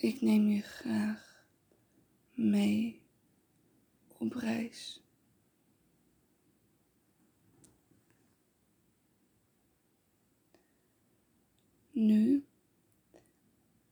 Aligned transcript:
Ik 0.00 0.20
neem 0.20 0.48
je 0.48 0.60
graag 0.60 1.46
mee 2.34 3.02
op 4.18 4.32
reis. 4.32 5.02
Nu 11.90 12.44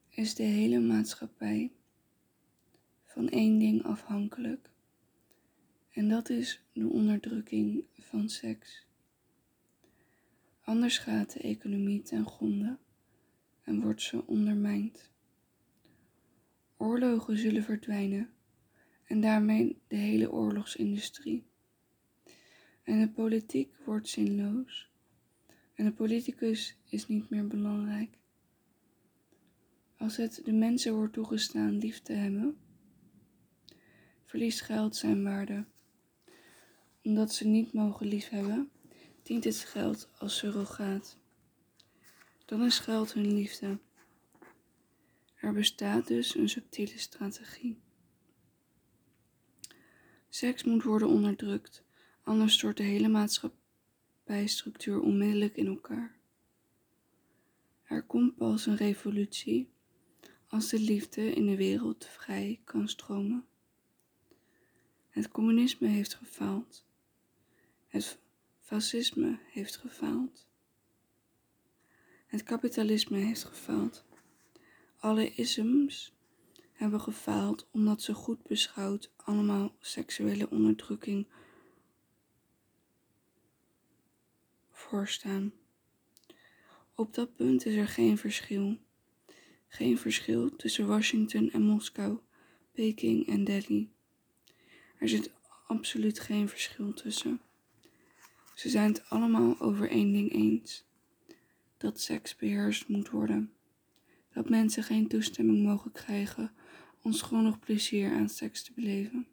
is 0.08 0.34
de 0.34 0.42
hele 0.42 0.80
maatschappij 0.80 1.72
van 3.04 3.28
één 3.28 3.58
ding 3.58 3.82
afhankelijk. 3.82 4.70
En 5.90 6.08
dat 6.08 6.28
is 6.28 6.64
de 6.72 6.88
onderdrukking 6.88 7.84
van 7.98 8.28
seks. 8.28 8.86
Anders 10.60 10.98
gaat 10.98 11.32
de 11.32 11.40
economie 11.40 12.02
ten 12.02 12.26
gronde 12.26 12.78
en 13.62 13.80
wordt 13.80 14.02
ze 14.02 14.26
ondermijnd. 14.26 15.14
Oorlogen 16.76 17.38
zullen 17.38 17.62
verdwijnen 17.62 18.30
en 19.04 19.20
daarmee 19.20 19.80
de 19.88 19.96
hele 19.96 20.32
oorlogsindustrie. 20.32 21.46
En 22.82 23.00
de 23.00 23.08
politiek 23.08 23.76
wordt 23.84 24.08
zinloos 24.08 24.90
en 25.74 25.84
de 25.84 25.92
politicus 25.92 26.76
is 26.88 27.08
niet 27.08 27.30
meer 27.30 27.46
belangrijk. 27.46 28.18
Als 29.96 30.16
het 30.16 30.40
de 30.44 30.52
mensen 30.52 30.94
wordt 30.94 31.12
toegestaan 31.12 31.78
lief 31.78 32.00
te 32.00 32.12
hebben, 32.12 32.58
verliest 34.24 34.60
geld 34.60 34.96
zijn 34.96 35.22
waarde. 35.22 35.64
Omdat 37.02 37.34
ze 37.34 37.46
niet 37.46 37.72
mogen 37.72 38.06
liefhebben, 38.06 38.70
dient 39.22 39.44
het 39.44 39.56
geld 39.56 40.08
als 40.18 40.36
surrogaat. 40.36 41.18
Dan 42.44 42.64
is 42.64 42.78
geld 42.78 43.12
hun 43.12 43.34
liefde. 43.34 43.78
Er 45.36 45.52
bestaat 45.52 46.06
dus 46.06 46.34
een 46.34 46.48
subtiele 46.48 46.98
strategie. 46.98 47.80
Seks 50.28 50.64
moet 50.64 50.82
worden 50.82 51.08
onderdrukt, 51.08 51.84
anders 52.22 52.54
stort 52.54 52.76
de 52.76 52.82
hele 52.82 53.08
maatschappijstructuur 53.08 55.00
onmiddellijk 55.00 55.56
in 55.56 55.66
elkaar. 55.66 56.16
Er 57.82 58.02
komt 58.02 58.36
pas 58.36 58.66
een 58.66 58.76
revolutie 58.76 59.70
als 60.46 60.68
de 60.68 60.80
liefde 60.80 61.32
in 61.32 61.46
de 61.46 61.56
wereld 61.56 62.06
vrij 62.06 62.60
kan 62.64 62.88
stromen. 62.88 63.46
Het 65.08 65.28
communisme 65.28 65.88
heeft 65.88 66.14
gefaald. 66.14 66.86
Het 67.86 68.18
fascisme 68.60 69.38
heeft 69.44 69.76
gefaald. 69.76 70.46
Het 72.26 72.42
kapitalisme 72.42 73.18
heeft 73.18 73.44
gefaald. 73.44 74.05
Alle 74.98 75.34
isms 75.34 76.14
hebben 76.72 77.00
gefaald 77.00 77.68
omdat 77.70 78.02
ze 78.02 78.14
goed 78.14 78.42
beschouwd 78.42 79.10
allemaal 79.16 79.74
seksuele 79.80 80.50
onderdrukking 80.50 81.26
voorstaan. 84.70 85.52
Op 86.94 87.14
dat 87.14 87.36
punt 87.36 87.66
is 87.66 87.74
er 87.74 87.88
geen 87.88 88.18
verschil. 88.18 88.78
Geen 89.68 89.98
verschil 89.98 90.56
tussen 90.56 90.86
Washington 90.86 91.50
en 91.50 91.62
Moskou, 91.62 92.18
Peking 92.72 93.28
en 93.28 93.44
Delhi. 93.44 93.90
Er 94.98 95.08
zit 95.08 95.30
absoluut 95.66 96.20
geen 96.20 96.48
verschil 96.48 96.92
tussen. 96.94 97.40
Ze 98.54 98.68
zijn 98.68 98.92
het 98.92 99.08
allemaal 99.08 99.60
over 99.60 99.90
één 99.90 100.12
ding 100.12 100.32
eens: 100.32 100.84
dat 101.76 102.00
seks 102.00 102.36
beheerst 102.36 102.88
moet 102.88 103.10
worden. 103.10 103.55
Dat 104.36 104.48
mensen 104.48 104.82
geen 104.82 105.08
toestemming 105.08 105.62
mogen 105.62 105.92
krijgen 105.92 106.52
onschuldig 107.02 107.58
plezier 107.58 108.12
aan 108.12 108.28
seks 108.28 108.62
te 108.62 108.72
beleven. 108.72 109.26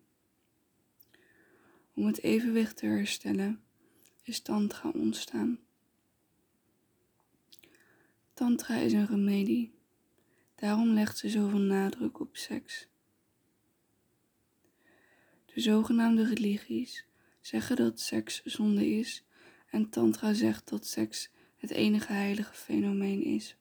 Om 1.94 2.06
het 2.06 2.22
evenwicht 2.22 2.78
te 2.78 2.86
herstellen 2.86 3.62
is 4.22 4.40
Tantra 4.40 4.90
ontstaan. 4.90 5.60
Tantra 8.34 8.76
is 8.76 8.94
een 8.94 9.06
remedie, 9.06 9.74
daarom 10.56 10.90
legt 10.90 11.18
ze 11.18 11.30
zoveel 11.30 11.60
nadruk 11.60 12.20
op 12.20 12.38
seks. 12.38 12.88
De 15.46 15.62
zogenaamde 15.62 16.26
religies 16.26 17.06
zeggen 17.42 17.76
dat 17.76 18.00
seks 18.00 18.44
zonde 18.44 18.88
is 18.88 19.24
en 19.70 19.90
Tantra 19.90 20.34
zegt 20.34 20.70
dat 20.70 20.88
seks 20.88 21.30
het 21.58 21.72
enige 21.72 22.14
heilige 22.14 22.54
fenomeen 22.54 23.24
is. 23.24 23.58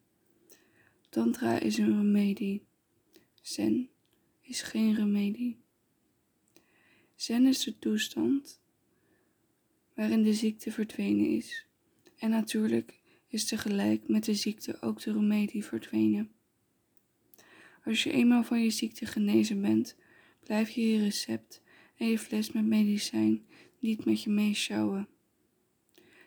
Tantra 1.12 1.58
is 1.58 1.78
een 1.78 1.96
remedie. 1.96 2.66
Zen 3.42 3.90
is 4.40 4.62
geen 4.62 4.94
remedie. 4.94 5.58
Zen 7.14 7.46
is 7.46 7.64
de 7.64 7.78
toestand 7.78 8.60
waarin 9.94 10.22
de 10.22 10.34
ziekte 10.34 10.72
verdwenen 10.72 11.26
is. 11.26 11.66
En 12.18 12.30
natuurlijk 12.30 12.94
is 13.28 13.44
tegelijk 13.44 14.08
met 14.08 14.24
de 14.24 14.34
ziekte 14.34 14.80
ook 14.80 15.00
de 15.00 15.12
remedie 15.12 15.64
verdwenen. 15.64 16.30
Als 17.84 18.02
je 18.02 18.12
eenmaal 18.12 18.44
van 18.44 18.62
je 18.62 18.70
ziekte 18.70 19.06
genezen 19.06 19.60
bent, 19.60 19.96
blijf 20.44 20.70
je 20.70 20.88
je 20.88 20.98
recept 20.98 21.62
en 21.96 22.06
je 22.06 22.18
fles 22.18 22.52
met 22.52 22.66
medicijn 22.66 23.46
niet 23.78 24.04
met 24.04 24.22
je 24.22 24.30
meeschouwen. 24.30 25.08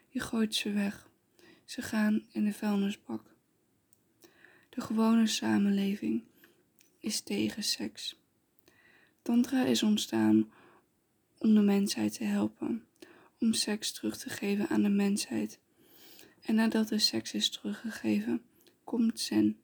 Je 0.09 0.19
gooit 0.19 0.55
ze 0.55 0.71
weg. 0.71 1.09
Ze 1.63 1.81
gaan 1.81 2.25
in 2.31 2.45
de 2.45 2.53
vuilnisbak. 2.53 3.34
De 4.75 4.81
gewone 4.81 5.27
samenleving 5.27 6.23
is 6.99 7.21
tegen 7.21 7.63
seks. 7.63 8.19
Tantra 9.21 9.65
is 9.65 9.83
ontstaan 9.83 10.51
om 11.37 11.53
de 11.53 11.61
mensheid 11.61 12.13
te 12.13 12.23
helpen, 12.23 12.85
om 13.39 13.53
seks 13.53 13.91
terug 13.91 14.17
te 14.17 14.29
geven 14.29 14.67
aan 14.69 14.83
de 14.83 14.89
mensheid. 14.89 15.59
En 16.41 16.55
nadat 16.55 16.87
de 16.87 16.99
seks 16.99 17.33
is 17.33 17.49
teruggegeven, 17.49 18.41
komt 18.83 19.19
Zen. 19.19 19.59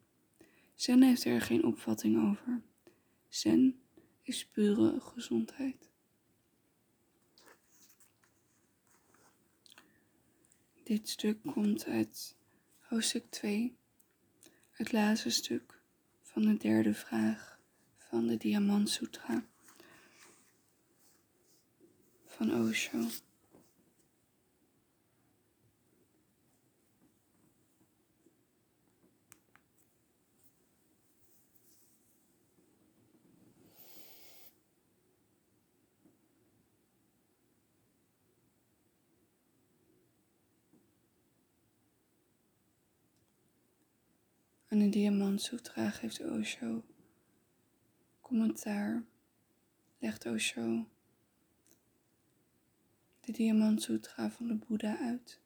Zen 0.75 1.01
heeft 1.01 1.25
er 1.25 1.41
geen 1.41 1.63
opvatting 1.63 2.29
over. 2.29 2.61
Zen 3.27 3.79
is 4.21 4.45
pure 4.45 4.99
gezondheid. 4.99 5.89
Dit 10.83 11.09
stuk 11.09 11.37
komt 11.41 11.85
uit 11.85 12.35
hoofdstuk 12.79 13.29
2, 13.29 13.79
het 14.81 14.91
laatste 14.91 15.29
stuk 15.29 15.79
van 16.21 16.41
de 16.41 16.57
derde 16.57 16.93
vraag 16.93 17.59
van 17.97 18.27
de 18.27 18.37
Diamant 18.37 18.89
Sutra 18.89 19.43
van 22.25 22.67
Osho. 22.67 22.97
De 44.81 44.89
Diamant 44.89 45.41
Sutra 45.41 45.89
geeft 45.89 46.19
Osho 46.19 46.83
commentaar, 48.21 49.03
legt 49.99 50.25
Osho 50.25 50.85
de 53.19 53.31
Diamant 53.31 53.81
Sutra 53.81 54.29
van 54.29 54.47
de 54.47 54.55
Boeddha 54.55 54.97
uit. 54.97 55.39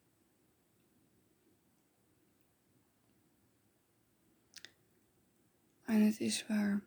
En 5.84 6.00
het 6.00 6.20
is 6.20 6.46
waar. 6.46 6.82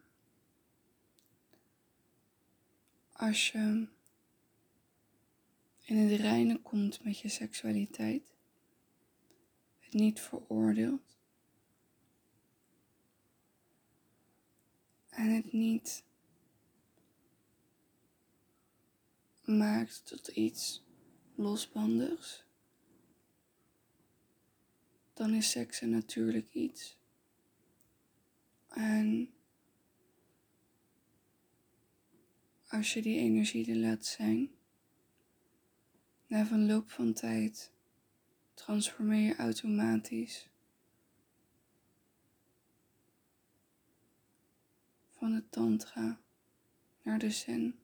Als 3.11 3.51
je 3.51 3.87
in 5.81 5.97
het 5.97 6.19
reine 6.19 6.57
komt 6.61 7.03
met 7.03 7.19
je 7.19 7.29
seksualiteit, 7.29 8.33
het 9.79 9.93
niet 9.93 10.19
veroordeelt, 10.19 11.18
en 15.19 15.29
het 15.29 15.53
niet 15.53 16.03
maakt 19.43 20.05
tot 20.05 20.27
iets 20.27 20.83
losbandigs, 21.35 22.43
dan 25.13 25.33
is 25.33 25.49
seks 25.49 25.81
een 25.81 25.89
natuurlijk 25.89 26.53
iets. 26.53 26.97
En 28.69 29.33
als 32.67 32.93
je 32.93 33.01
die 33.01 33.19
energie 33.19 33.69
er 33.69 33.77
laat 33.77 34.05
zijn, 34.05 34.51
na 36.27 36.45
verloop 36.45 36.89
van 36.89 37.13
tijd 37.13 37.71
transformeer 38.53 39.25
je 39.25 39.35
automatisch 39.35 40.48
van 45.19 45.31
de 45.31 45.49
tantra 45.49 46.19
naar 47.01 47.19
de 47.19 47.31
zen. 47.31 47.79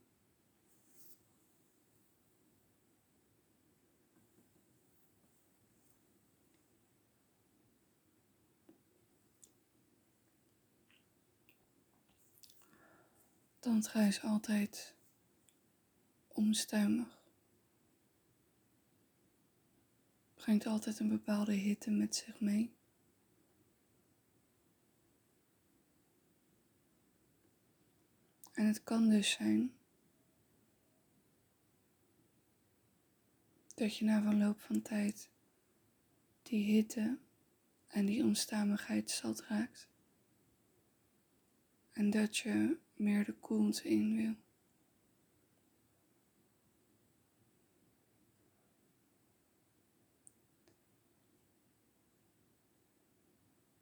Tantra 13.59 14.01
is 14.01 14.21
altijd 14.21 14.93
onstuimig. 16.27 17.23
Brengt 20.35 20.65
altijd 20.65 20.99
een 20.99 21.09
bepaalde 21.09 21.53
hitte 21.53 21.91
met 21.91 22.15
zich 22.15 22.39
mee. 22.39 22.74
En 28.55 28.65
het 28.65 28.83
kan 28.83 29.09
dus 29.09 29.31
zijn 29.31 29.73
dat 33.75 33.97
je 33.97 34.05
na 34.05 34.21
verloop 34.21 34.59
van 34.59 34.81
tijd 34.81 35.29
die 36.43 36.63
hitte 36.63 37.17
en 37.87 38.05
die 38.05 38.23
onstuimigheid 38.23 39.11
zat 39.11 39.41
raakt. 39.41 39.87
En 41.91 42.09
dat 42.09 42.37
je 42.37 42.77
meer 42.93 43.25
de 43.25 43.33
koelte 43.33 43.89
in 43.89 44.15
wil. 44.15 44.35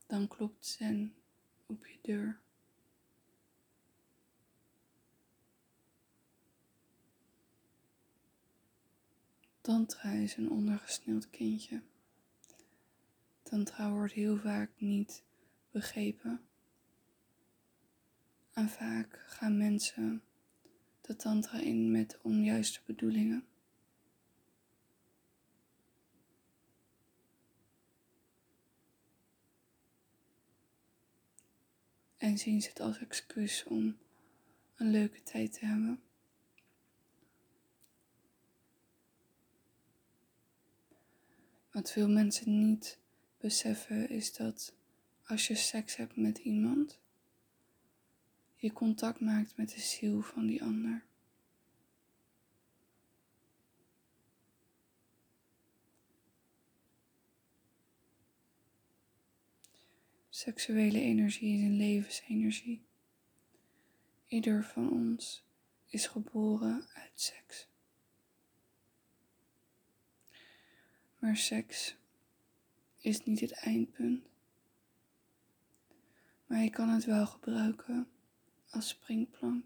Dan 0.06 0.28
klopt 0.28 0.66
zen 0.66 1.16
op 1.66 1.86
je 1.86 1.98
deur. 2.02 2.43
Tantra 9.63 10.12
is 10.12 10.36
een 10.38 10.50
ondergesneeuwd 10.50 11.30
kindje. 11.30 11.81
Tantra 13.44 13.92
wordt 13.92 14.13
heel 14.13 14.38
vaak 14.38 14.71
niet 14.77 15.24
begrepen. 15.71 16.42
En 18.54 18.69
vaak 18.69 19.24
gaan 19.27 19.57
mensen 19.57 20.24
de 21.01 21.15
tantra 21.15 21.60
in 21.60 21.92
met 21.92 22.19
onjuiste 22.21 22.80
bedoelingen. 22.86 23.45
En 32.18 32.38
zien 32.38 32.62
ze 32.62 32.69
het 32.69 32.80
als 32.80 32.98
excuus 32.98 33.63
om 33.63 33.98
een 34.75 34.92
leuke 34.92 35.24
tijd 35.24 35.54
te 35.54 35.65
hebben. 35.65 36.01
Wat 41.74 41.92
veel 41.92 42.10
mensen 42.10 42.70
niet 42.70 43.00
beseffen 43.38 44.10
is 44.10 44.34
dat 44.34 44.74
als 45.25 45.48
je 45.48 45.56
seks 45.56 45.96
hebt 45.96 46.16
met 46.16 46.38
iemand, 46.38 47.00
je 48.56 48.72
contact 48.72 49.20
maakt 49.20 49.58
met 49.58 49.70
de 49.70 49.80
ziel 49.80 50.22
van 50.22 50.46
die 50.46 50.64
ander. 50.64 51.06
Seksuele 60.30 61.02
energie 61.02 61.58
is 61.58 61.64
een 61.64 61.78
levensenergie. 61.78 62.81
Ieder 64.28 64.64
van 64.64 64.92
ons 64.92 65.44
is 65.88 66.08
geboren 66.08 66.88
uit 66.94 67.12
seks. 67.14 67.68
Maar 71.24 71.38
seks 71.38 71.96
is 72.98 73.24
niet 73.24 73.40
het 73.40 73.52
eindpunt. 73.52 74.28
Maar 76.46 76.64
je 76.64 76.70
kan 76.70 76.90
het 76.90 77.06
wel 77.06 77.25
gebruiken 77.25 78.08
als 78.70 78.88
springplank. 78.88 79.66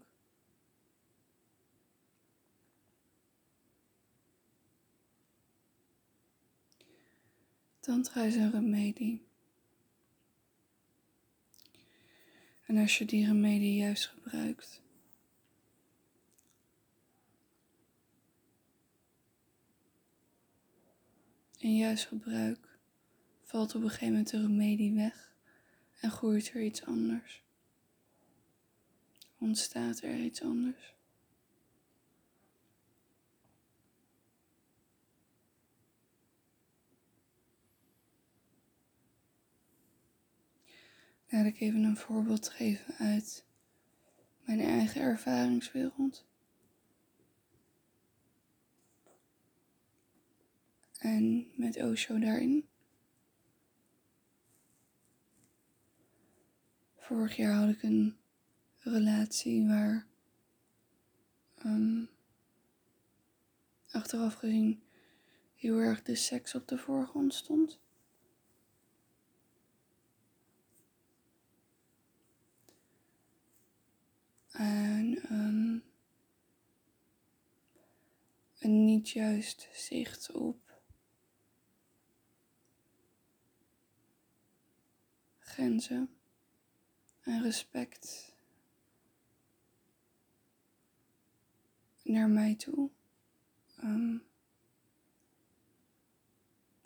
Tantra 7.80 8.22
is 8.22 8.34
een 8.34 8.50
remedie. 8.50 9.26
En 12.66 12.76
als 12.76 12.98
je 12.98 13.04
die 13.04 13.26
remedie 13.26 13.76
juist 13.76 14.06
gebruikt, 14.06 14.82
in 21.58 21.76
juist 21.76 22.06
gebruik 22.06 22.78
valt 23.42 23.74
op 23.74 23.82
een 23.82 23.88
gegeven 23.88 24.08
moment 24.08 24.30
de 24.30 24.40
remedie 24.40 24.94
weg 24.94 25.32
en 26.00 26.10
groeit 26.10 26.50
er 26.54 26.62
iets 26.62 26.84
anders. 26.84 27.42
Ontstaat 29.38 30.00
er 30.00 30.18
iets 30.18 30.42
anders. 30.42 30.94
Laat 41.28 41.46
ik 41.46 41.60
even 41.60 41.82
een 41.82 41.96
voorbeeld 41.96 42.48
geven 42.48 42.94
uit 42.94 43.44
mijn 44.44 44.60
eigen 44.60 45.00
ervaringswereld. 45.00 46.27
En 50.98 51.50
met 51.54 51.82
Osho 51.82 52.18
daarin. 52.18 52.68
Vorig 56.96 57.36
jaar 57.36 57.54
had 57.54 57.68
ik 57.68 57.82
een 57.82 58.16
relatie 58.78 59.66
waar 59.66 60.06
um, 61.64 62.10
achteraf 63.90 64.34
gezien 64.34 64.82
heel 65.54 65.78
erg 65.78 66.02
de 66.02 66.14
seks 66.14 66.54
op 66.54 66.68
de 66.68 66.78
voorgrond 66.78 67.34
stond. 67.34 67.80
En 74.50 75.18
um, 75.30 75.82
een 78.58 78.84
niet 78.84 79.10
juist 79.10 79.68
zicht 79.72 80.32
op 80.32 80.67
grenzen 85.58 86.10
en 87.20 87.42
respect 87.42 88.34
naar 92.02 92.28
mij 92.28 92.54
toe. 92.54 92.90
Um, 93.82 94.22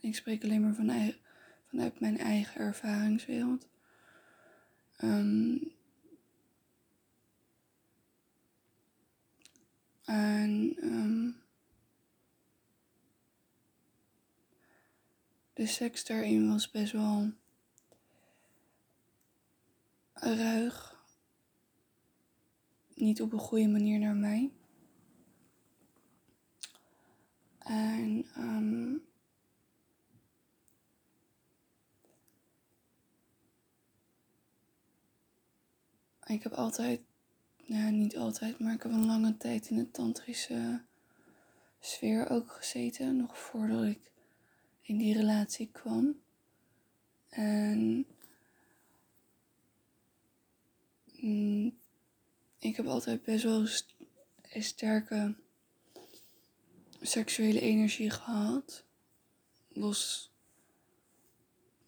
ik 0.00 0.14
spreek 0.14 0.42
alleen 0.42 0.60
maar 0.60 0.74
van, 0.74 1.14
vanuit 1.66 2.00
mijn 2.00 2.18
eigen 2.18 2.60
ervaringswereld. 2.60 3.68
Um, 5.02 5.72
en 10.04 10.76
um, 10.82 11.42
de 15.52 15.66
seks 15.66 16.04
daarin 16.04 16.48
was 16.48 16.70
best 16.70 16.92
wel 16.92 17.32
ruig. 20.22 21.00
Niet 22.94 23.22
op 23.22 23.32
een 23.32 23.38
goede 23.38 23.68
manier 23.68 23.98
naar 23.98 24.16
mij. 24.16 24.50
En 27.58 28.26
um, 28.38 29.02
ik 36.26 36.42
heb 36.42 36.52
altijd, 36.52 37.00
nou 37.66 37.90
niet 37.92 38.16
altijd, 38.16 38.58
maar 38.58 38.74
ik 38.74 38.82
heb 38.82 38.92
een 38.92 39.06
lange 39.06 39.36
tijd 39.36 39.68
in 39.68 39.76
de 39.76 39.90
tantrische 39.90 40.82
sfeer 41.80 42.28
ook 42.28 42.52
gezeten, 42.52 43.16
nog 43.16 43.38
voordat 43.38 43.84
ik 43.84 44.10
in 44.80 44.96
die 44.96 45.16
relatie 45.16 45.68
kwam. 45.72 46.20
En 47.28 48.06
mm, 51.22 51.78
ik 52.58 52.76
heb 52.76 52.86
altijd 52.86 53.22
best 53.22 53.44
wel 53.44 53.66
sterke 54.42 55.34
seksuele 57.00 57.60
energie 57.60 58.10
gehad. 58.10 58.84
Los, 59.68 60.32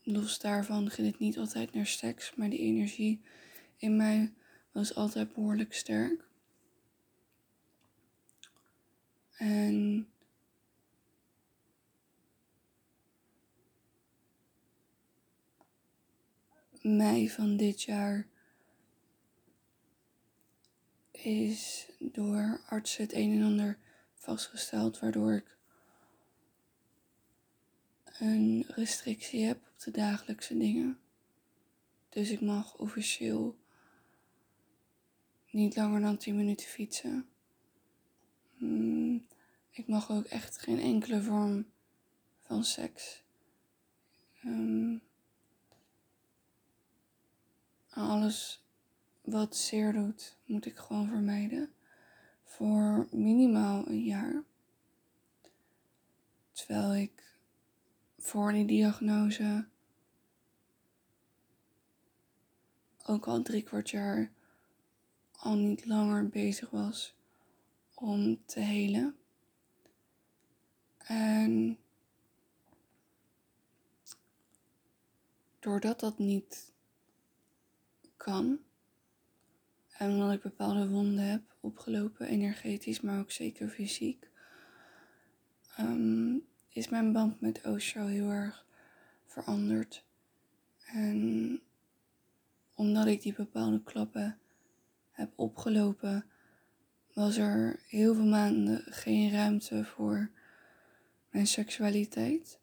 los 0.03 0.39
daarvan 0.39 0.91
ging 0.91 1.07
het 1.07 1.19
niet 1.19 1.39
altijd 1.39 1.73
naar 1.73 1.87
seks, 1.87 2.35
maar 2.35 2.51
die 2.51 2.59
energie 2.59 3.21
in 3.77 3.97
mij 3.97 4.33
was 4.73 4.95
altijd 4.95 5.33
behoorlijk 5.33 5.75
sterk. 5.75 6.29
En 9.37 10.09
mei 16.83 17.31
van 17.31 17.57
dit 17.57 17.83
jaar 17.83 18.27
is 21.25 21.89
door 21.99 22.61
artsen 22.69 23.03
het 23.03 23.13
een 23.13 23.33
en 23.33 23.43
ander 23.43 23.79
vastgesteld, 24.15 24.99
waardoor 24.99 25.33
ik 25.33 25.57
een 28.19 28.65
restrictie 28.69 29.45
heb 29.45 29.57
op 29.57 29.81
de 29.85 29.91
dagelijkse 29.91 30.59
dingen. 30.59 30.99
Dus 32.09 32.31
ik 32.31 32.41
mag 32.41 32.77
officieel 32.79 33.57
niet 35.51 35.77
langer 35.77 36.01
dan 36.01 36.17
10 36.17 36.37
minuten 36.37 36.67
fietsen. 36.67 37.29
Hmm, 38.57 39.27
ik 39.71 39.87
mag 39.87 40.11
ook 40.11 40.25
echt 40.25 40.59
geen 40.59 40.81
enkele 40.81 41.23
vorm 41.23 41.67
van 42.41 42.65
seks. 42.65 43.23
Um, 44.45 45.03
alles 47.91 48.64
wat 49.25 49.57
zeer 49.57 49.93
doet, 49.93 50.37
moet 50.45 50.67
ik 50.67 50.77
gewoon 50.77 51.09
vermijden. 51.09 51.73
Voor 52.45 53.09
minimaal 53.11 53.87
een 53.89 54.05
jaar. 54.05 54.43
Terwijl 56.53 56.95
ik 56.95 57.37
voor 58.19 58.53
die 58.53 58.67
diagnose 58.67 59.67
ook 63.07 63.27
al 63.27 63.43
drie 63.43 63.63
kwart 63.63 63.91
jaar 63.91 64.31
al 65.37 65.55
niet 65.55 65.87
langer 65.87 66.29
bezig 66.29 66.71
was 66.71 67.15
om 67.95 68.45
te 68.47 68.61
helen. 68.61 69.17
En 70.99 71.79
doordat 75.59 76.01
dat 76.01 76.19
niet 76.19 76.73
kan, 78.17 78.59
en 79.99 80.11
omdat 80.11 80.33
ik 80.33 80.43
bepaalde 80.43 80.89
wonden 80.89 81.25
heb 81.25 81.43
opgelopen, 81.61 82.27
energetisch, 82.27 83.01
maar 83.01 83.19
ook 83.19 83.31
zeker 83.31 83.69
fysiek, 83.69 84.29
um, 85.79 86.47
is 86.69 86.89
mijn 86.89 87.13
band 87.13 87.41
met 87.41 87.67
Osho 87.67 88.07
heel 88.07 88.31
erg 88.31 88.67
veranderd. 89.27 90.05
En 90.87 91.61
omdat 92.75 93.07
ik 93.07 93.23
die 93.23 93.35
bepaalde 93.35 93.83
klappen 93.83 94.39
heb 95.11 95.33
opgelopen, 95.35 96.25
was 97.13 97.37
er 97.37 97.81
heel 97.87 98.15
veel 98.15 98.27
maanden 98.27 98.83
geen 98.85 99.31
ruimte 99.31 99.85
voor 99.85 100.31
mijn 101.31 101.47
seksualiteit. 101.47 102.59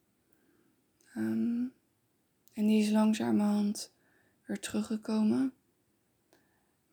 Um, 1.15 1.73
en 2.53 2.67
die 2.67 2.81
is 2.83 2.89
langzamerhand 2.89 3.91
weer 4.45 4.59
teruggekomen, 4.59 5.53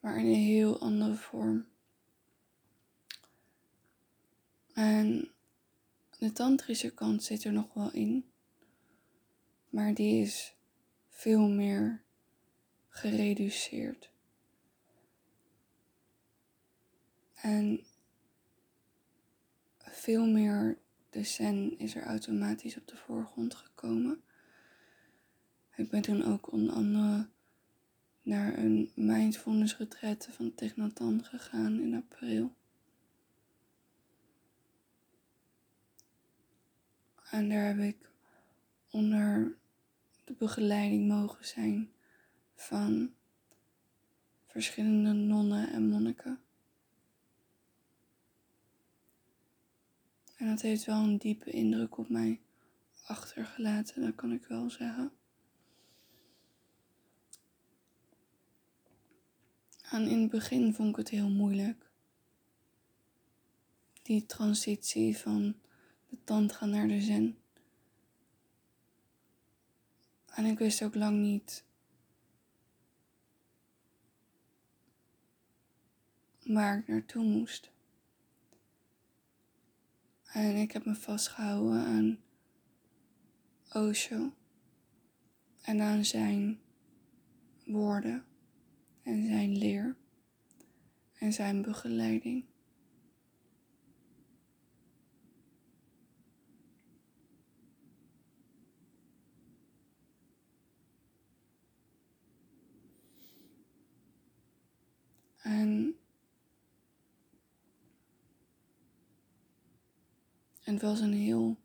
maar 0.00 0.18
in 0.18 0.26
een 0.26 0.34
heel 0.34 0.80
andere 0.80 1.14
vorm. 1.14 1.66
En 4.72 5.30
de 6.18 6.32
tantrische 6.32 6.94
kant 6.94 7.22
zit 7.22 7.44
er 7.44 7.52
nog 7.52 7.74
wel 7.74 7.92
in, 7.92 8.30
maar 9.68 9.94
die 9.94 10.22
is 10.22 10.56
veel 11.08 11.48
meer 11.48 12.02
gereduceerd. 12.88 14.10
En 17.34 17.86
veel 19.78 20.26
meer 20.26 20.78
de 21.10 21.24
zen 21.24 21.78
is 21.78 21.94
er 21.94 22.02
automatisch 22.02 22.76
op 22.76 22.86
de 22.86 22.96
voorgrond 22.96 23.54
gekomen. 23.54 24.22
Ik 25.74 25.90
ben 25.90 26.02
toen 26.02 26.24
ook 26.24 26.52
onder 26.52 26.74
andere 26.74 27.28
naar 28.28 28.58
een 28.58 28.90
mindfulness 28.94 29.76
retraite 29.76 30.32
van 30.32 30.54
Technatan 30.54 31.24
gegaan 31.24 31.80
in 31.80 31.94
april. 31.94 32.52
En 37.30 37.48
daar 37.48 37.66
heb 37.66 37.78
ik 37.78 38.10
onder 38.90 39.56
de 40.24 40.32
begeleiding 40.32 41.08
mogen 41.08 41.44
zijn 41.46 41.90
van 42.54 43.14
verschillende 44.46 45.12
nonnen 45.12 45.72
en 45.72 45.88
monniken. 45.88 46.40
En 50.36 50.46
dat 50.46 50.60
heeft 50.60 50.84
wel 50.84 51.02
een 51.02 51.18
diepe 51.18 51.50
indruk 51.50 51.98
op 51.98 52.08
mij 52.08 52.40
achtergelaten, 53.06 54.02
dat 54.02 54.14
kan 54.14 54.32
ik 54.32 54.46
wel 54.46 54.70
zeggen. 54.70 55.17
En 59.90 60.08
in 60.08 60.20
het 60.20 60.30
begin 60.30 60.74
vond 60.74 60.90
ik 60.90 60.96
het 60.96 61.08
heel 61.08 61.28
moeilijk. 61.28 61.90
Die 64.02 64.26
transitie 64.26 65.16
van 65.16 65.56
de 66.08 66.18
tantra 66.24 66.66
naar 66.66 66.88
de 66.88 67.00
zen. 67.00 67.38
En 70.26 70.44
ik 70.44 70.58
wist 70.58 70.82
ook 70.82 70.94
lang 70.94 71.18
niet 71.18 71.64
waar 76.42 76.78
ik 76.78 76.88
naartoe 76.88 77.24
moest. 77.24 77.70
En 80.24 80.56
ik 80.56 80.72
heb 80.72 80.84
me 80.84 80.94
vastgehouden 80.94 81.84
aan 81.84 82.18
Osho 83.72 84.32
en 85.62 85.80
aan 85.80 86.04
zijn 86.04 86.60
woorden 87.64 88.27
en 89.08 89.26
zijn 89.26 89.56
leer 89.56 89.96
en 91.18 91.32
zijn 91.32 91.62
begeleiding. 91.62 92.44
En 105.42 105.96
het 110.60 110.82
was 110.82 111.00
een 111.00 111.12
heel 111.12 111.56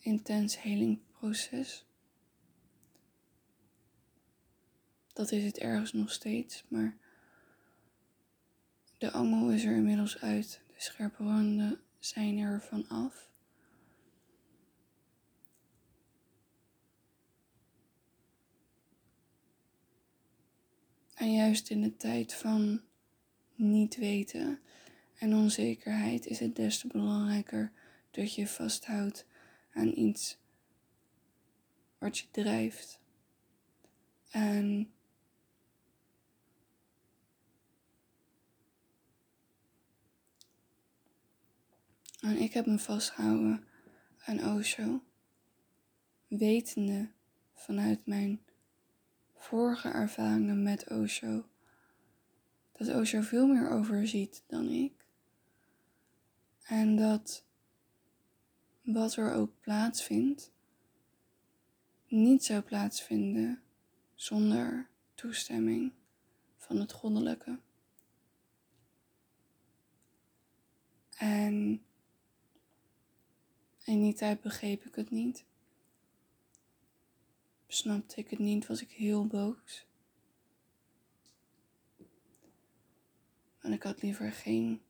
intens 0.00 0.60
helingproces. 0.60 1.91
Dat 5.22 5.32
is 5.32 5.44
het 5.44 5.58
ergens 5.58 5.92
nog 5.92 6.12
steeds, 6.12 6.64
maar 6.68 6.96
de 8.98 9.10
angel 9.10 9.50
is 9.50 9.64
er 9.64 9.76
inmiddels 9.76 10.18
uit. 10.18 10.60
De 10.66 10.74
scherpe 10.76 11.22
randen 11.22 11.80
zijn 11.98 12.38
er 12.38 12.62
van 12.62 12.88
af. 12.88 13.30
En 21.14 21.32
juist 21.32 21.70
in 21.70 21.82
de 21.82 21.96
tijd 21.96 22.34
van 22.34 22.80
niet 23.54 23.96
weten 23.96 24.60
en 25.18 25.34
onzekerheid 25.34 26.26
is 26.26 26.38
het 26.38 26.56
des 26.56 26.78
te 26.78 26.86
belangrijker 26.86 27.72
dat 28.10 28.34
je 28.34 28.46
vasthoudt 28.46 29.26
aan 29.72 29.92
iets 29.98 30.38
wat 31.98 32.18
je 32.18 32.26
drijft. 32.30 33.00
En 34.30 34.92
En 42.22 42.36
ik 42.36 42.52
heb 42.52 42.66
me 42.66 42.78
vastgehouden 42.78 43.64
aan 44.24 44.56
Osho, 44.56 45.02
wetende 46.28 47.10
vanuit 47.54 48.06
mijn 48.06 48.40
vorige 49.36 49.88
ervaringen 49.88 50.62
met 50.62 50.90
Osho 50.90 51.44
dat 52.72 52.88
Osho 52.88 53.20
veel 53.20 53.46
meer 53.46 53.70
overziet 53.70 54.42
dan 54.46 54.68
ik. 54.68 55.06
En 56.62 56.96
dat 56.96 57.44
wat 58.82 59.16
er 59.16 59.32
ook 59.32 59.60
plaatsvindt, 59.60 60.52
niet 62.08 62.44
zou 62.44 62.60
plaatsvinden 62.60 63.62
zonder 64.14 64.88
toestemming 65.14 65.92
van 66.56 66.76
het 66.76 66.92
goddelijke. 66.92 67.58
En 71.16 71.84
in 73.84 74.02
die 74.02 74.14
tijd 74.14 74.40
begreep 74.40 74.84
ik 74.84 74.94
het 74.94 75.10
niet. 75.10 75.44
Snapte 77.66 78.16
ik 78.16 78.30
het 78.30 78.38
niet, 78.38 78.66
was 78.66 78.82
ik 78.82 78.90
heel 78.90 79.26
boos. 79.26 79.86
En 83.58 83.72
ik 83.72 83.82
had 83.82 84.02
liever 84.02 84.32
geen 84.32 84.82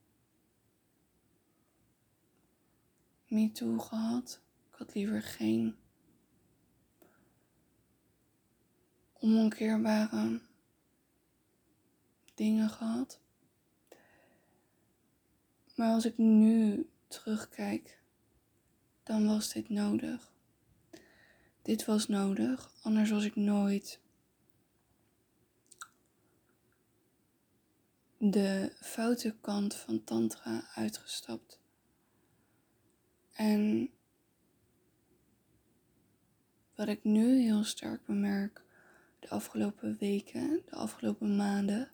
MeToo 3.26 3.78
gehad. 3.78 4.40
Ik 4.70 4.78
had 4.78 4.94
liever 4.94 5.22
geen 5.22 5.76
onomkeerbare 9.12 10.40
dingen 12.34 12.68
gehad. 12.68 13.20
Maar 15.74 15.92
als 15.92 16.04
ik 16.04 16.18
nu 16.18 16.88
terugkijk, 17.06 18.01
dan 19.02 19.26
was 19.26 19.52
dit 19.52 19.68
nodig. 19.68 20.32
Dit 21.62 21.84
was 21.84 22.08
nodig, 22.08 22.72
anders 22.82 23.10
was 23.10 23.24
ik 23.24 23.36
nooit 23.36 24.00
de 28.18 28.72
foute 28.80 29.36
kant 29.40 29.74
van 29.74 30.04
Tantra 30.04 30.68
uitgestapt. 30.74 31.60
En 33.32 33.90
wat 36.74 36.88
ik 36.88 37.04
nu 37.04 37.40
heel 37.40 37.64
sterk 37.64 38.06
bemerk 38.06 38.64
de 39.18 39.28
afgelopen 39.28 39.96
weken, 39.98 40.62
de 40.64 40.74
afgelopen 40.76 41.36
maanden, 41.36 41.90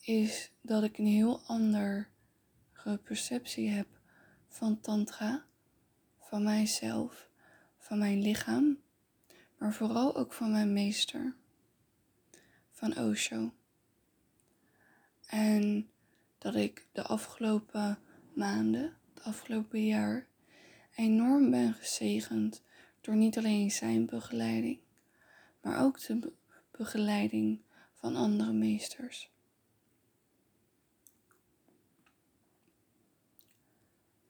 is 0.00 0.52
dat 0.60 0.82
ik 0.82 0.98
een 0.98 1.06
heel 1.06 1.40
andere 1.40 2.06
perceptie 3.02 3.68
heb 3.68 3.86
van 4.48 4.80
Tantra, 4.80 5.44
van 6.30 6.42
mijzelf, 6.42 7.28
van 7.78 7.98
mijn 7.98 8.22
lichaam, 8.22 8.78
maar 9.58 9.74
vooral 9.74 10.16
ook 10.16 10.32
van 10.32 10.50
mijn 10.50 10.72
meester, 10.72 11.34
van 12.70 12.98
Osho. 12.98 13.52
En 15.26 15.90
dat 16.38 16.54
ik 16.54 16.86
de 16.92 17.02
afgelopen 17.02 17.98
maanden, 18.32 18.96
het 19.14 19.22
afgelopen 19.22 19.86
jaar, 19.86 20.26
enorm 20.94 21.50
ben 21.50 21.74
gezegend 21.74 22.62
door 23.00 23.16
niet 23.16 23.38
alleen 23.38 23.70
zijn 23.70 24.06
begeleiding, 24.06 24.80
maar 25.60 25.82
ook 25.84 26.06
de 26.06 26.32
begeleiding 26.70 27.60
van 27.94 28.16
andere 28.16 28.52
meesters. 28.52 29.30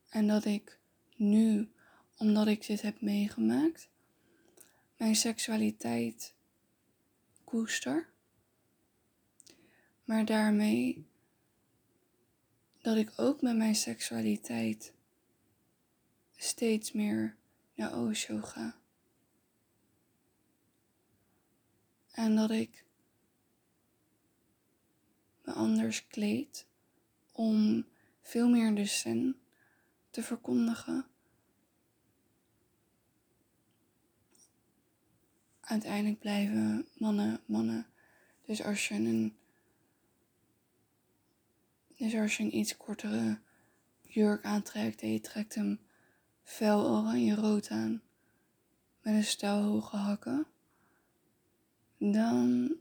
En 0.08 0.26
dat 0.26 0.44
ik 0.44 0.78
nu, 1.16 1.70
omdat 2.20 2.46
ik 2.46 2.66
dit 2.66 2.82
heb 2.82 3.00
meegemaakt, 3.00 3.88
mijn 4.96 5.16
seksualiteit 5.16 6.34
koester. 7.44 8.08
Maar 10.04 10.24
daarmee 10.24 11.06
dat 12.80 12.96
ik 12.96 13.12
ook 13.16 13.40
met 13.42 13.56
mijn 13.56 13.74
seksualiteit 13.74 14.92
steeds 16.36 16.92
meer 16.92 17.36
naar 17.74 17.98
Osho 17.98 18.40
ga. 18.40 18.76
En 22.10 22.36
dat 22.36 22.50
ik 22.50 22.84
me 25.44 25.52
anders 25.52 26.06
kleed 26.06 26.66
om 27.32 27.86
veel 28.20 28.48
meer 28.48 28.74
de 28.74 28.84
zen 28.84 29.40
te 30.10 30.22
verkondigen. 30.22 31.09
Uiteindelijk 35.70 36.18
blijven 36.18 36.88
mannen 36.98 37.40
mannen. 37.46 37.86
Dus 38.46 38.62
als 38.62 38.88
je 38.88 38.94
een, 38.94 39.36
dus 41.96 42.14
als 42.14 42.36
je 42.36 42.42
een 42.42 42.56
iets 42.56 42.76
kortere 42.76 43.38
jurk 44.00 44.44
aantrekt 44.44 45.02
en 45.02 45.12
je 45.12 45.20
trekt 45.20 45.54
hem 45.54 45.80
fel 46.42 46.88
oranje 46.88 47.34
rood 47.34 47.68
aan 47.68 48.02
met 49.00 49.14
een 49.14 49.24
stijl 49.24 49.62
hoge 49.62 49.96
hakken, 49.96 50.46
dan 51.98 52.74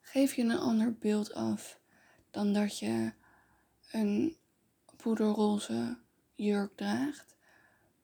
geef 0.00 0.34
je 0.34 0.42
een 0.42 0.58
ander 0.58 0.94
beeld 0.94 1.34
af 1.34 1.80
dan 2.30 2.52
dat 2.52 2.78
je 2.78 3.12
een 3.90 4.36
poederroze 4.96 5.98
jurk 6.34 6.76
draagt 6.76 7.36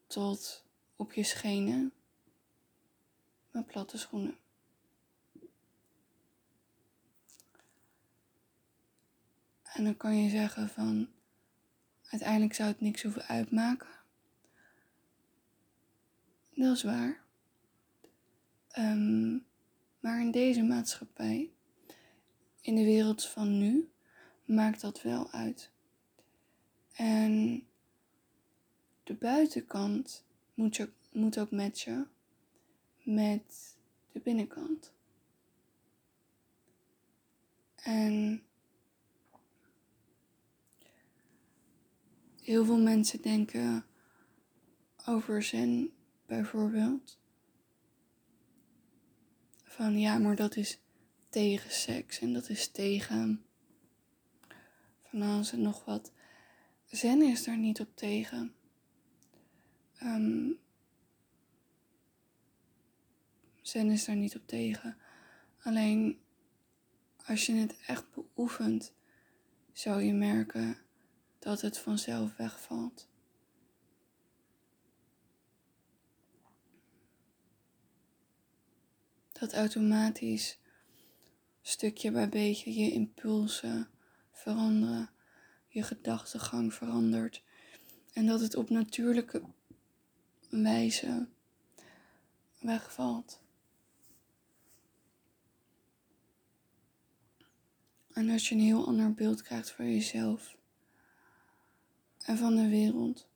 tot 0.06 0.64
op 0.96 1.12
je 1.12 1.24
schenen 1.24 1.92
met 3.52 3.66
platte 3.66 3.98
schoenen. 3.98 4.36
En 9.62 9.84
dan 9.84 9.96
kan 9.96 10.16
je 10.16 10.30
zeggen 10.30 10.68
van 10.68 11.08
uiteindelijk 12.08 12.54
zou 12.54 12.68
het 12.68 12.80
niks 12.80 13.02
hoeven 13.02 13.26
uitmaken. 13.26 13.88
Dat 16.54 16.76
is 16.76 16.82
waar. 16.82 17.20
Um, 18.78 19.46
maar 20.00 20.20
in 20.20 20.30
deze 20.30 20.62
maatschappij, 20.62 21.50
in 22.60 22.74
de 22.74 22.84
wereld 22.84 23.26
van 23.26 23.58
nu, 23.58 23.90
maakt 24.44 24.80
dat 24.80 25.02
wel 25.02 25.30
uit. 25.30 25.70
En 26.92 27.66
de 29.02 29.14
buitenkant 29.14 30.24
moet, 30.54 30.88
moet 31.12 31.38
ook 31.38 31.50
matchen 31.50 32.10
met 33.02 33.76
de 34.12 34.20
binnenkant. 34.20 34.92
En 37.74 38.42
heel 42.42 42.64
veel 42.64 42.78
mensen 42.78 43.22
denken 43.22 43.84
over 45.06 45.42
zen 45.42 45.92
bijvoorbeeld. 46.26 47.18
Van 49.64 49.98
ja, 49.98 50.18
maar 50.18 50.36
dat 50.36 50.56
is 50.56 50.80
tegen 51.28 51.70
seks 51.70 52.20
en 52.20 52.32
dat 52.32 52.48
is 52.48 52.68
tegen 52.68 53.44
van 55.02 55.22
alles 55.22 55.52
en 55.52 55.62
nog 55.62 55.84
wat. 55.84 56.12
Zen 56.86 57.22
is 57.22 57.44
daar 57.44 57.58
niet 57.58 57.80
op 57.80 57.96
tegen. 57.96 58.54
Um, 60.02 60.58
zen 63.62 63.90
is 63.90 64.04
daar 64.04 64.16
niet 64.16 64.36
op 64.36 64.46
tegen. 64.46 64.96
Alleen 65.62 66.20
als 67.26 67.46
je 67.46 67.52
het 67.52 67.76
echt 67.86 68.04
beoefent, 68.14 68.92
zou 69.72 70.02
je 70.02 70.12
merken 70.12 70.76
dat 71.38 71.60
het 71.60 71.78
vanzelf 71.78 72.36
wegvalt. 72.36 73.08
Dat 79.32 79.54
automatisch 79.54 80.58
stukje 81.62 82.10
bij 82.10 82.28
beetje 82.28 82.74
je 82.74 82.92
impulsen 82.92 83.88
veranderen 84.32 85.10
je 85.72 85.82
gedachtegang 85.82 86.74
verandert 86.74 87.42
en 88.12 88.26
dat 88.26 88.40
het 88.40 88.54
op 88.54 88.70
natuurlijke 88.70 89.42
wijze 90.50 91.28
wegvalt. 92.60 93.41
En 98.12 98.30
als 98.30 98.48
je 98.48 98.54
een 98.54 98.60
heel 98.60 98.86
ander 98.86 99.14
beeld 99.14 99.42
krijgt 99.42 99.70
van 99.70 99.92
jezelf 99.92 100.56
en 102.18 102.38
van 102.38 102.56
de 102.56 102.68
wereld. 102.68 103.28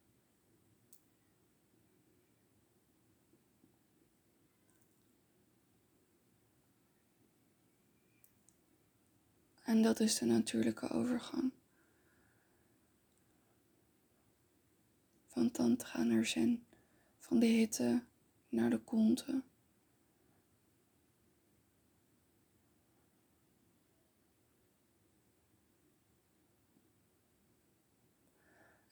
En 9.63 9.83
dat 9.83 10.01
is 10.01 10.19
de 10.19 10.25
natuurlijke 10.25 10.89
overgang. 10.89 11.53
van 15.37 15.51
tantra 15.51 16.03
naar 16.03 16.27
zen, 16.27 16.67
van 17.19 17.39
de 17.39 17.47
hitte 17.47 18.03
naar 18.49 18.71
de 18.71 18.79
konte. 18.79 19.43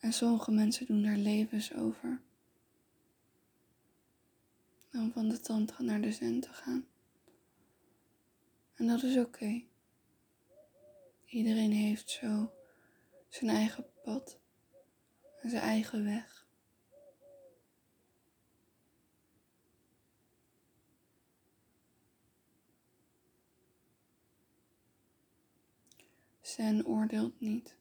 En 0.04 0.12
sommige 0.12 0.50
mensen 0.50 0.86
doen 0.86 1.02
daar 1.02 1.16
levens 1.16 1.74
over. 1.74 2.20
Om 4.92 5.12
van 5.12 5.28
de 5.28 5.40
tantra 5.40 5.82
naar 5.82 6.00
de 6.00 6.12
zen 6.12 6.40
te 6.40 6.52
gaan. 6.52 6.86
En 8.74 8.86
dat 8.86 9.02
is 9.02 9.16
oké. 9.16 9.62
Iedereen 11.24 11.72
heeft 11.72 12.10
zo 12.10 12.52
zijn 13.28 13.50
eigen 13.50 13.86
pad 14.02 14.38
en 15.40 15.50
zijn 15.50 15.62
eigen 15.62 16.04
weg. 16.04 16.46
Zen 26.40 26.86
oordeelt 26.86 27.40
niet. 27.40 27.76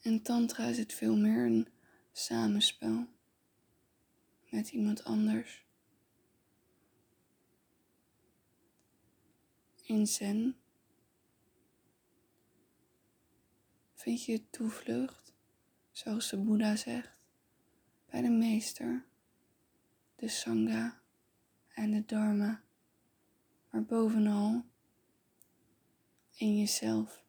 In 0.00 0.22
Tantra 0.22 0.64
is 0.64 0.78
het 0.78 0.92
veel 0.92 1.16
meer 1.16 1.44
een 1.46 1.68
samenspel 2.12 3.06
met 4.50 4.70
iemand 4.70 5.04
anders. 5.04 5.66
In 9.82 10.06
Zen 10.06 10.56
vind 13.94 14.24
je 14.24 14.50
toevlucht, 14.50 15.32
zoals 15.90 16.30
de 16.30 16.36
Boeddha 16.36 16.76
zegt, 16.76 17.16
bij 18.10 18.22
de 18.22 18.30
meester, 18.30 19.04
de 20.16 20.28
Sangha 20.28 21.00
en 21.74 21.90
de 21.90 22.04
Dharma, 22.04 22.62
maar 23.70 23.84
bovenal 23.84 24.64
in 26.34 26.58
jezelf. 26.58 27.26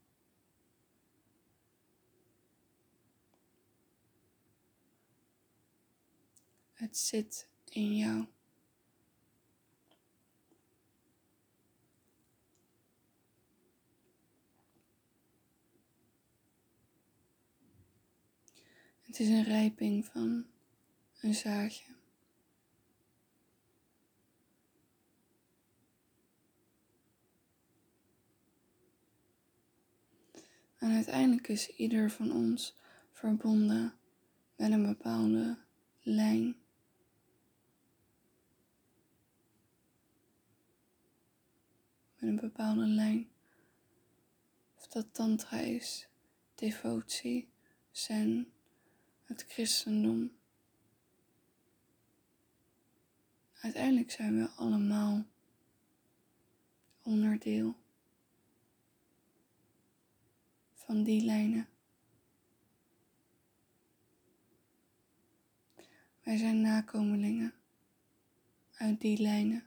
Het 6.80 6.98
zit 6.98 7.48
in 7.70 7.96
jou. 7.96 8.26
Het 19.02 19.20
is 19.20 19.28
een 19.28 19.44
rijping 19.44 20.06
van 20.06 20.46
een 21.22 21.34
zaadje. 21.34 21.84
En 30.78 30.92
uiteindelijk 30.92 31.48
is 31.48 31.70
ieder 31.70 32.12
van 32.12 32.32
ons 32.32 32.76
verbonden 33.12 33.94
met 34.56 34.72
een 34.72 34.86
bepaalde 34.86 35.58
lijn. 36.02 36.59
Met 42.20 42.30
een 42.30 42.36
bepaalde 42.36 42.86
lijn. 42.86 43.30
Of 44.78 44.88
dat 44.88 45.14
tantra 45.14 45.58
is, 45.58 46.08
devotie, 46.56 47.50
zen, 47.92 48.52
het 49.24 49.46
christendom. 49.48 50.32
Uiteindelijk 53.54 54.12
zijn 54.12 54.38
we 54.38 54.50
allemaal 54.50 55.26
onderdeel 57.02 57.76
van 60.74 61.04
die 61.04 61.24
lijnen. 61.24 61.70
Wij 66.24 66.38
zijn 66.38 66.62
nakomelingen 66.62 67.54
uit 68.74 69.02
die 69.02 69.22
lijnen. 69.22 69.64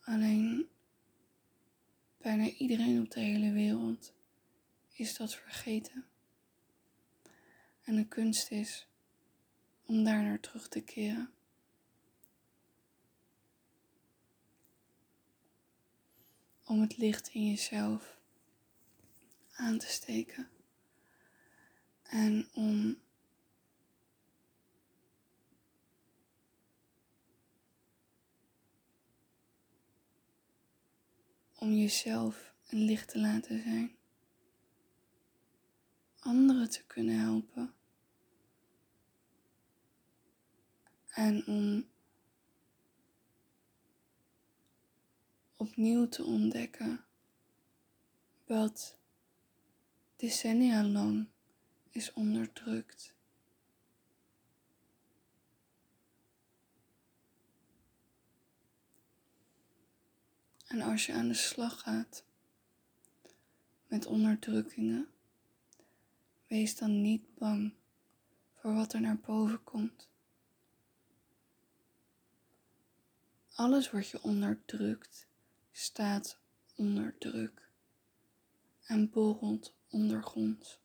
Alleen 0.00 0.68
bijna 2.24 2.48
iedereen 2.48 3.00
op 3.00 3.10
de 3.10 3.20
hele 3.20 3.52
wereld 3.52 4.12
is 4.92 5.16
dat 5.16 5.34
vergeten. 5.34 6.04
En 7.82 7.96
de 7.96 8.06
kunst 8.08 8.50
is 8.50 8.86
om 9.86 10.04
daar 10.04 10.22
naar 10.22 10.40
terug 10.40 10.68
te 10.68 10.80
keren. 10.80 11.32
Om 16.64 16.80
het 16.80 16.96
licht 16.96 17.28
in 17.28 17.46
jezelf 17.50 18.16
aan 19.52 19.78
te 19.78 19.86
steken. 19.86 20.48
En 22.02 22.48
om 22.54 22.96
om 31.64 31.72
jezelf 31.72 32.54
een 32.68 32.78
licht 32.78 33.08
te 33.08 33.18
laten 33.18 33.62
zijn 33.62 33.96
anderen 36.18 36.70
te 36.70 36.84
kunnen 36.86 37.18
helpen. 37.18 37.74
En 41.08 41.46
om 41.46 41.88
opnieuw 45.56 46.08
te 46.08 46.24
ontdekken 46.24 47.04
wat 48.46 48.96
decennia 50.16 50.84
lang 50.84 51.26
is 51.90 52.12
onderdrukt. 52.12 53.14
En 60.74 60.82
als 60.82 61.06
je 61.06 61.12
aan 61.12 61.28
de 61.28 61.34
slag 61.34 61.80
gaat 61.80 62.24
met 63.86 64.06
onderdrukkingen, 64.06 65.08
Wees 66.46 66.76
dan 66.76 67.00
niet 67.00 67.34
bang 67.34 67.74
voor 68.54 68.74
wat 68.74 68.92
er 68.92 69.00
naar 69.00 69.18
boven 69.18 69.64
komt. 69.64 70.08
Alles 73.52 73.90
wat 73.90 74.08
je 74.08 74.22
onderdrukt 74.22 75.26
staat 75.72 76.38
onder 76.74 77.18
druk 77.18 77.68
en 78.86 79.10
borrelt 79.10 79.74
ondergronds, 79.90 80.80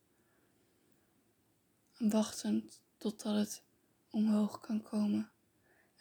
wachtend 1.98 2.82
totdat 2.98 3.36
het 3.36 3.64
omhoog 4.10 4.60
kan 4.60 4.82
komen. 4.82 5.32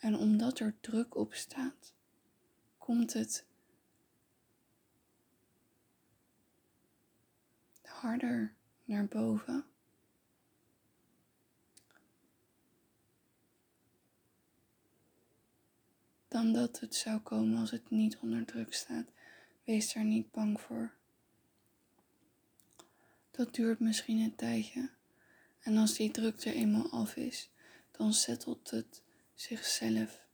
En 0.01 0.16
omdat 0.16 0.59
er 0.59 0.77
druk 0.81 1.16
op 1.16 1.35
staat, 1.35 1.92
komt 2.79 3.12
het 3.12 3.46
harder 8.00 8.54
naar 8.84 9.06
boven. 9.06 9.64
Dan 16.28 16.52
dat 16.52 16.80
het 16.80 16.94
zou 16.94 17.20
komen 17.20 17.58
als 17.58 17.70
het 17.70 17.90
niet 17.90 18.18
onder 18.18 18.44
druk 18.44 18.74
staat. 18.74 19.06
Wees 19.64 19.92
daar 19.92 20.04
niet 20.04 20.30
bang 20.30 20.61
voor. 20.61 20.92
Dat 23.30 23.54
duurt 23.54 23.80
misschien 23.80 24.18
een 24.18 24.34
tijdje. 24.34 24.90
En 25.61 25.76
als 25.76 25.94
die 25.94 26.11
druk 26.11 26.44
er 26.44 26.54
eenmaal 26.54 26.90
af 26.90 27.16
is, 27.16 27.50
dan 27.90 28.12
settelt 28.12 28.70
het 28.70 29.02
zichzelf. 29.34 30.27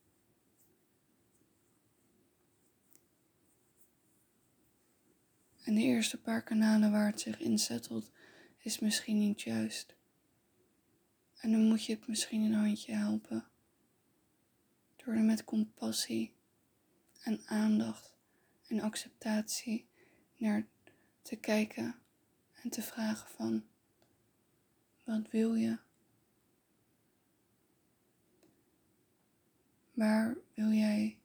En 5.65 5.75
de 5.75 5.81
eerste 5.81 6.21
paar 6.21 6.43
kanalen 6.43 6.91
waar 6.91 7.07
het 7.07 7.21
zich 7.21 7.41
in 7.41 7.59
settelt, 7.59 8.11
is 8.59 8.79
misschien 8.79 9.19
niet 9.19 9.43
juist. 9.43 9.95
En 11.37 11.53
dan 11.53 11.69
moet 11.69 11.85
je 11.85 11.95
het 11.95 12.07
misschien 12.07 12.43
een 12.43 12.55
handje 12.55 12.93
helpen. 12.93 13.47
Door 14.97 15.15
er 15.15 15.21
met 15.21 15.45
compassie 15.45 16.33
en 17.23 17.43
aandacht 17.47 18.15
en 18.67 18.81
acceptatie 18.81 19.89
naar 20.37 20.67
te 21.23 21.37
kijken 21.37 21.95
en 22.63 22.71
te 22.71 22.83
vragen 22.83 23.29
van 23.29 23.65
wat 25.05 25.31
wil 25.31 25.55
je? 25.55 25.79
Waar 29.93 30.37
wil 30.55 30.71
jij 30.71 31.19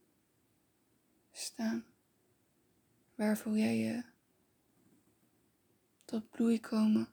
staan? 1.31 1.85
Waar 3.15 3.37
voel 3.37 3.55
jij 3.55 3.77
je 3.77 4.08
tot 6.09 6.29
bloei 6.29 6.59
komen? 6.59 7.07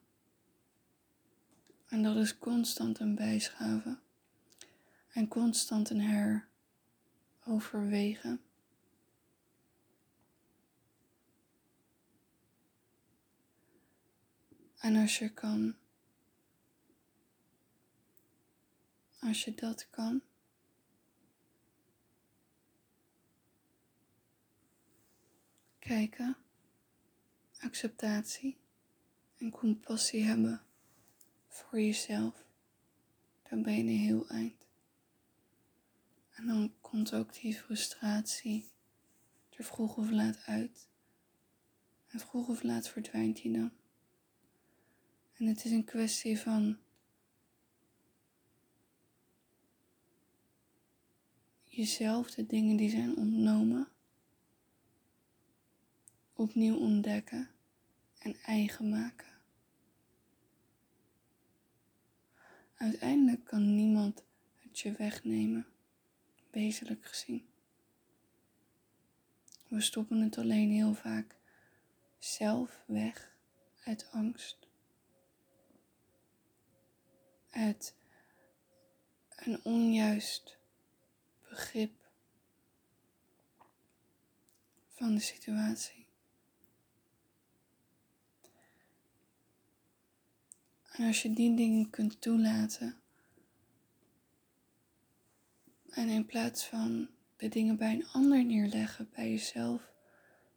En 1.87 2.02
dat 2.02 2.16
is 2.16 2.38
constant 2.38 2.98
een 2.98 3.14
bijschaven 3.14 4.00
en 5.12 5.28
constant 5.28 5.90
een 5.90 6.40
heroverwegen. 7.40 8.40
En 14.78 14.96
als 14.96 15.18
je 15.18 15.32
kan, 15.32 15.76
als 19.20 19.44
je 19.44 19.54
dat 19.54 19.90
kan, 19.90 20.22
kijken, 25.78 26.37
acceptatie 27.61 28.64
en 29.38 29.51
compassie 29.51 30.22
hebben 30.22 30.62
voor 31.49 31.81
jezelf, 31.81 32.44
dan 33.49 33.62
ben 33.62 33.72
je 33.72 33.81
een 33.81 33.99
heel 33.99 34.29
eind. 34.29 34.66
En 36.31 36.46
dan 36.46 36.75
komt 36.81 37.14
ook 37.14 37.35
die 37.35 37.55
frustratie 37.55 38.70
er 39.57 39.64
vroeg 39.64 39.96
of 39.96 40.11
laat 40.11 40.42
uit. 40.46 40.88
En 42.07 42.20
vroeg 42.20 42.49
of 42.49 42.62
laat 42.62 42.88
verdwijnt 42.88 43.42
die 43.42 43.53
dan. 43.53 43.70
En 45.37 45.46
het 45.46 45.64
is 45.64 45.70
een 45.70 45.85
kwestie 45.85 46.38
van 46.38 46.79
jezelf 51.64 52.31
de 52.31 52.46
dingen 52.46 52.77
die 52.77 52.90
zijn 52.90 53.16
ontnomen 53.16 53.88
opnieuw 56.33 56.77
ontdekken 56.77 57.51
en 58.26 58.36
eigen 58.42 58.88
maken. 58.88 59.26
Uiteindelijk 62.76 63.44
kan 63.44 63.74
niemand 63.74 64.24
het 64.56 64.78
je 64.78 64.92
wegnemen, 64.92 65.66
wezenlijk 66.50 67.04
gezien. 67.04 67.48
We 69.68 69.80
stoppen 69.80 70.20
het 70.20 70.38
alleen 70.38 70.70
heel 70.70 70.94
vaak 70.94 71.36
zelf 72.18 72.82
weg 72.86 73.36
uit 73.84 74.10
angst. 74.10 74.68
Uit 77.50 77.94
een 79.36 79.60
onjuist 79.64 80.58
begrip 81.48 82.10
van 84.88 85.14
de 85.14 85.20
situatie. 85.20 86.05
En 90.96 91.06
als 91.06 91.22
je 91.22 91.32
die 91.32 91.56
dingen 91.56 91.90
kunt 91.90 92.20
toelaten, 92.20 93.00
en 95.90 96.09
in 96.09 96.26
plaats 96.26 96.66
van 96.66 97.09
de 97.37 97.48
dingen 97.48 97.76
bij 97.76 97.92
een 97.92 98.09
ander 98.09 98.44
neerleggen, 98.44 99.11
bij 99.14 99.30
jezelf 99.30 99.92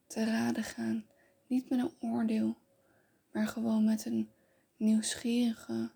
te 0.08 0.24
raden 0.24 0.64
gaan, 0.64 1.06
niet 1.48 1.70
met 1.70 1.80
een 1.80 1.94
oordeel, 2.00 2.58
maar 3.32 3.48
gewoon 3.48 3.86
met 3.86 4.06
een 4.06 4.30
nieuwsgierige 4.78 5.92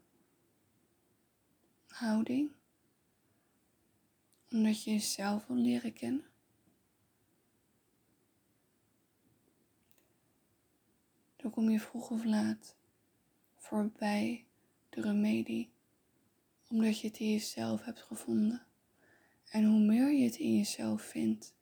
houding, 1.88 2.52
omdat 4.52 4.84
je 4.84 4.92
jezelf 4.92 5.46
wil 5.48 5.58
leren 5.58 5.94
kennen. 5.94 6.26
Dan 11.36 11.52
kom 11.52 11.70
je 11.70 11.80
vroeg 11.80 12.10
of 12.10 12.24
laat 12.24 12.76
voorbij 13.64 14.46
de 14.90 15.02
remedie, 15.02 15.72
omdat 16.70 17.00
je 17.00 17.08
het 17.08 17.20
in 17.20 17.32
jezelf 17.32 17.84
hebt 17.84 18.02
gevonden. 18.02 18.66
En 19.50 19.64
hoe 19.64 19.80
meer 19.80 20.12
je 20.12 20.24
het 20.24 20.36
in 20.36 20.58
jezelf 20.58 21.02
vindt, 21.02 21.54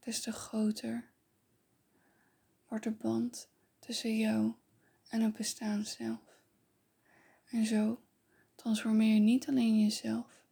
des 0.00 0.20
te 0.20 0.32
groter 0.32 1.10
wordt 2.68 2.84
de 2.84 2.90
band 2.90 3.48
tussen 3.78 4.16
jou 4.16 4.52
en 5.08 5.20
het 5.20 5.32
bestaan 5.32 5.84
zelf. 5.84 6.40
En 7.50 7.66
zo 7.66 8.00
transformeer 8.54 9.14
je 9.14 9.20
niet 9.20 9.48
alleen 9.48 9.80
jezelf, 9.80 10.44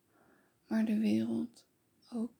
maar 0.66 0.84
de 0.84 0.98
wereld 0.98 1.64
ook. 2.12 2.35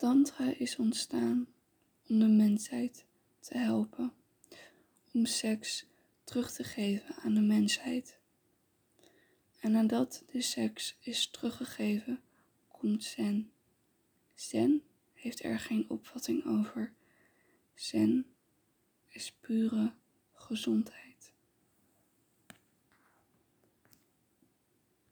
Tantra 0.00 0.54
is 0.58 0.76
ontstaan 0.76 1.48
om 2.08 2.18
de 2.18 2.26
mensheid 2.26 3.04
te 3.40 3.58
helpen, 3.58 4.12
om 5.12 5.26
seks 5.26 5.86
terug 6.24 6.52
te 6.52 6.64
geven 6.64 7.14
aan 7.14 7.34
de 7.34 7.40
mensheid. 7.40 8.18
En 9.58 9.72
nadat 9.72 10.24
de 10.32 10.40
seks 10.40 10.96
is 11.00 11.30
teruggegeven, 11.30 12.20
komt 12.68 13.04
Zen. 13.04 13.52
Zen 14.34 14.82
heeft 15.12 15.42
er 15.42 15.58
geen 15.58 15.90
opvatting 15.90 16.44
over. 16.46 16.92
Zen 17.74 18.26
is 19.08 19.32
pure 19.32 19.92
gezondheid. 20.32 21.09